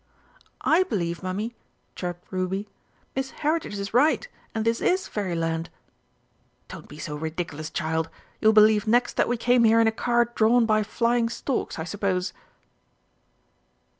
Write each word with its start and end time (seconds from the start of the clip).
"I 0.65 0.81
believe, 0.81 1.21
Mummy," 1.21 1.53
chirped 1.95 2.31
Ruby, 2.31 2.67
"Miss 3.15 3.29
Heritage 3.29 3.77
is 3.77 3.93
right, 3.93 4.27
and 4.55 4.65
this 4.65 4.81
is 4.81 5.07
Fairyland." 5.07 5.69
"Don't 6.67 6.87
be 6.87 6.97
so 6.97 7.15
ridiculous, 7.15 7.69
child! 7.69 8.09
You'll 8.39 8.51
believe 8.51 8.87
next 8.87 9.15
that 9.17 9.27
we 9.29 9.37
came 9.37 9.63
here 9.63 9.79
in 9.79 9.85
a 9.85 9.91
car 9.91 10.25
drawn 10.25 10.65
by 10.65 10.81
flying 10.81 11.29
storks, 11.29 11.77
I 11.77 11.83
suppose!" 11.83 12.33